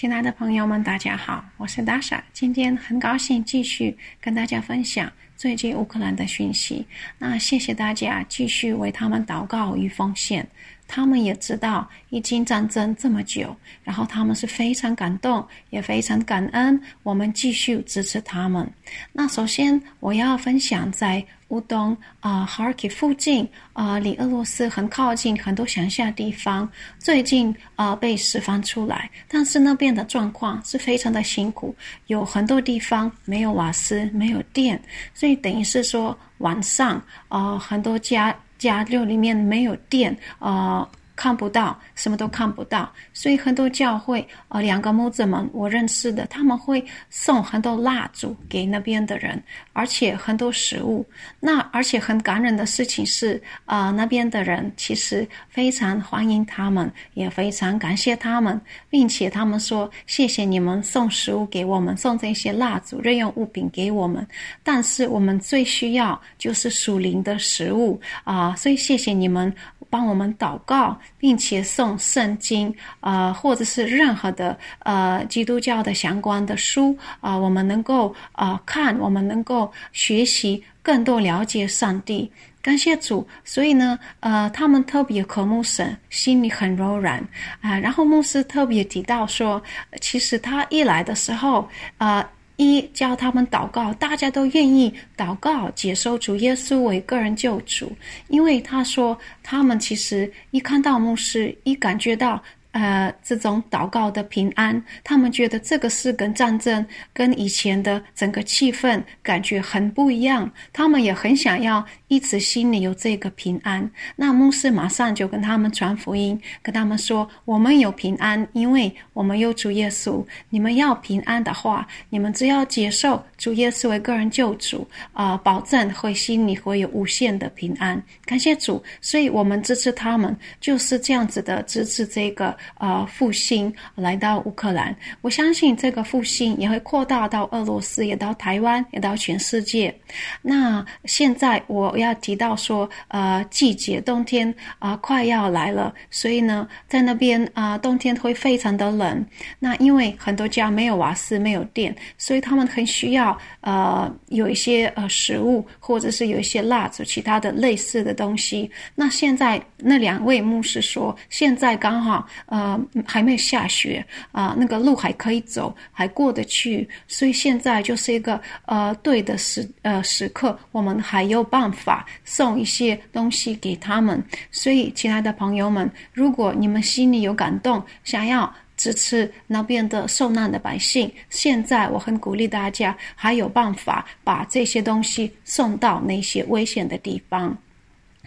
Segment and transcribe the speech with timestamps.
[0.00, 2.24] 亲爱的朋友们，大家好，我是大傻。
[2.32, 6.86] 今天很高兴继续跟大家分享最近乌克兰的讯息。
[7.16, 10.46] 那谢谢大家继续为他们祷告与奉献。
[10.86, 16.78] 他们也知道已经战争这么久，然后他们是非常感动，也非常感恩。
[17.04, 18.70] 我们继续支持他们。
[19.12, 26.68] 那首先我要分享在乌东啊，哈尔基附近啊、离俄罗斯很靠近，很多乡下地方，
[26.98, 31.72] 最近啊、被释放出来，但是那边的状况是非常的辛苦，
[32.08, 34.80] 有很多地方没有瓦斯，没有电，
[35.14, 38.34] 所以等于是说晚上啊、很多家。
[38.60, 40.86] 家六里面没有电，啊，
[41.20, 49.38] 看不到，什么都看不到，所以很多教会，呃，两个牧者们我认识的，他们会送很多蜡烛给那边的人，
[49.74, 51.04] 而且很多食物。
[51.38, 64.26] 那而且很感人的事情是，呃，那边的人其实非常欢迎他们，也非常感谢他们，并且他们说谢谢你们送食物给我们，送这些蜡烛、日用物品给我们，
[64.62, 68.56] 但是我们最需要就是属灵的食物啊。
[68.56, 69.54] 所以谢谢你们
[69.90, 82.30] 帮我们祷告，并且送圣经，呃，或者是任何的呃基督教的相关的书啊，我们能够啊，看，我们能够学习更多了解上帝。
[82.62, 83.26] 感谢主。
[83.44, 87.18] 所以呢，呃，他们特别渴慕神，心里很柔软
[87.60, 89.62] 啊，然后牧师特别提到说，
[90.00, 91.68] 其实他一来的时候
[91.98, 92.18] 啊。
[92.18, 92.28] 呃
[92.62, 97.90] 一教他们祷告，大家都愿意祷告，接受主耶稣为个人救主，
[98.28, 102.42] 因为他说他们其实一看到牧师，一感觉到。
[102.72, 110.50] 呃，这种祷告的平安，他们觉得这个是跟战争、跟以前的整个气氛感觉很不一样。
[110.72, 113.90] 他们也很想要一直心里有这个平安。
[114.14, 120.24] 那牧师马上就跟他们传福音，跟他们说：“我们有平安，因为我们有主耶稣。
[120.48, 128.00] 你们要平安的话，你们只要接受主耶稣为个人救主，啊、保证会心里会有无限的平安。
[128.24, 139.94] 感谢主，所以我们支持他们，就是这样子的支持这个。”呃，复兴来到乌克兰，我相信这个复兴也会扩大到俄罗斯，也到台湾，也到全世界。
[140.42, 149.24] 那现在我要提到说，呃，季节冬天啊、快要来了，所以呢，在那边啊、冬天会非常的冷。
[149.58, 153.29] 那因为很多家没有瓦斯，没有电，所以他们很需要
[153.60, 158.70] 呃有一些呃食物，或者是有一些蜡烛，其他的类似的东西。
[158.94, 162.26] 那现在那两位牧师说，现在刚好。
[162.46, 174.22] 呃，还没有下雪啊，呃，那个路还可以走，还过得去，所以现在就是一个呃对的时呃时刻，我们还有办法送一些东西给他们。
[174.50, 187.54] 所以，亲爱的朋友们，如果你们心里有感动，想要支持那边的受难的百姓，现在我很鼓励大家，还有办法把这些东西送到那些危险的地方。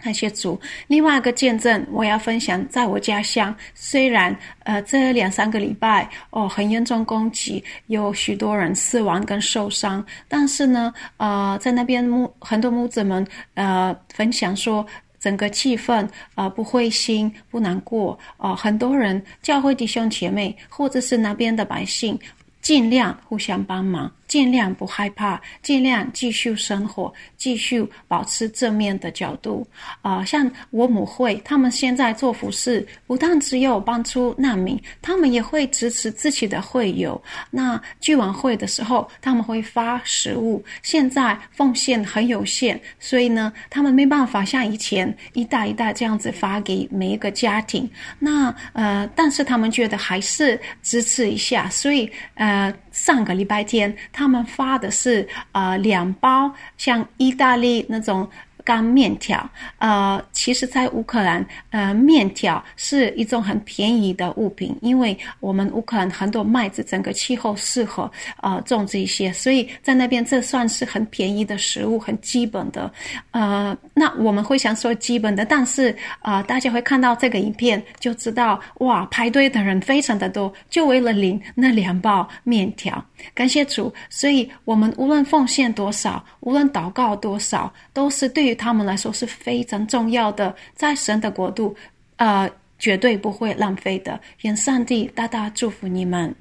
[0.02, 0.60] 感谢主。
[0.86, 14.86] 另外一个见证，我要分享，在我家乡，虽然呃这两三个礼拜哦很严重攻击，有许多人死亡跟受伤，但是呢，呃在那边牧很多母子们呃分享说，
[15.24, 22.18] 整个气氛啊、不灰心不难过啊、很多人教会弟兄姐妹或者是那边的百姓，
[22.64, 24.10] 尽量互相帮忙。
[24.26, 29.64] 尽量不害怕，尽量继续生活，继续保持正面的角度。
[30.02, 37.22] 啊、像我母会，他们现在做服事，不但只有帮助难民，他们也会支持自己的会友。
[37.50, 40.64] 那聚完会的时候，他们会发食物。
[40.82, 47.88] 现在奉献很有限，所以呢，他们没办法像以前一袋一袋这样子发给每一个家庭。
[48.18, 54.24] 那呃，但是他们觉得还是支持一下，所以呃，呃上个礼拜天他。
[54.24, 58.26] 他们发的是呃两包像意大利那种。
[58.64, 59.46] 干面条，
[59.78, 72.90] 呃，其实，在乌克兰，呃，面条是一种很便宜的物品，因为我们乌克兰很多麦子，整个气候适合呃种这些，所以在那边这算是很便宜的食物，很基本的。
[73.32, 75.90] 呃，那我们会想说基本的，但是
[76.20, 83.04] 啊、呃，大家会看到这个影片就知道，哇，排队的人非常的多，就为了领那两包面条。
[83.34, 88.53] 感谢主，所以我们无论奉献多少，无论祷告多少，都是对于。
[88.54, 91.74] 对他们来说是非常重要的，在神的国度，
[92.18, 92.48] 呃，
[92.78, 94.20] 绝对不会浪费的。
[94.42, 96.32] 愿上帝大大祝福你们。